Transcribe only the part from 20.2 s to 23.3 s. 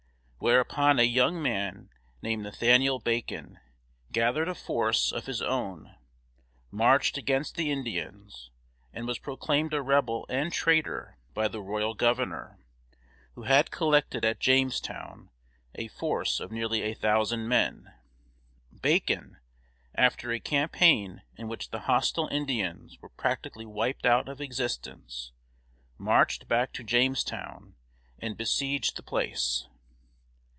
a campaign in which the hostile Indians were